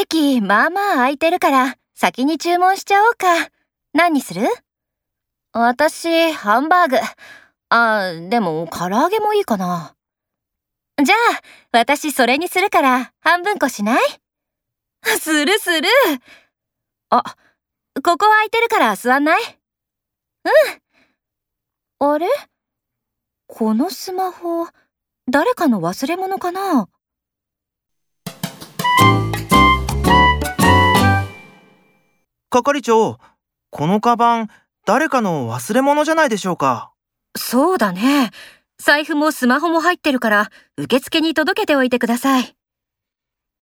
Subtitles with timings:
[0.00, 3.50] 席、まあまあ空いてるから、先に注文しちゃおうか。
[3.94, 4.42] 何にする？
[5.54, 6.98] 私、ハンバーグ。
[7.70, 9.94] あ、でも、唐揚げもいいかな。
[11.02, 11.18] じゃあ、
[11.72, 14.02] 私それにするから、半分こしない？
[15.18, 15.88] するする。
[17.08, 17.22] あ、
[18.04, 19.42] ここ空いてるから座んない？
[22.00, 22.12] うん。
[22.12, 22.28] あれ？
[23.46, 24.66] このスマホ、
[25.30, 26.86] 誰かの忘れ物かな？
[32.62, 33.18] 係長、
[33.70, 34.48] このカバン、
[34.86, 36.92] 誰かの忘れ物じゃないでしょうか。
[37.36, 38.30] そうだね。
[38.78, 42.55] 財布もスマホも入ってるから、受付に届けておいてください。